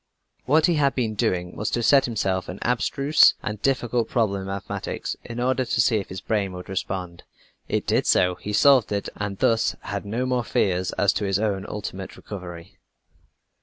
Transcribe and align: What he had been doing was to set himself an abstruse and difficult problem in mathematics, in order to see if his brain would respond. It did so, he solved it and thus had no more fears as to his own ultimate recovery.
What 0.45 0.65
he 0.65 0.77
had 0.77 0.95
been 0.95 1.13
doing 1.13 1.55
was 1.55 1.69
to 1.69 1.83
set 1.83 2.05
himself 2.05 2.49
an 2.49 2.57
abstruse 2.63 3.35
and 3.43 3.61
difficult 3.61 4.09
problem 4.09 4.41
in 4.41 4.47
mathematics, 4.47 5.15
in 5.23 5.39
order 5.39 5.63
to 5.63 5.79
see 5.79 5.97
if 5.97 6.09
his 6.09 6.21
brain 6.21 6.53
would 6.53 6.69
respond. 6.69 7.21
It 7.67 7.85
did 7.85 8.07
so, 8.07 8.33
he 8.33 8.51
solved 8.51 8.91
it 8.91 9.09
and 9.17 9.37
thus 9.37 9.75
had 9.81 10.03
no 10.03 10.25
more 10.25 10.43
fears 10.43 10.91
as 10.93 11.13
to 11.13 11.25
his 11.25 11.37
own 11.37 11.67
ultimate 11.69 12.17
recovery. 12.17 12.79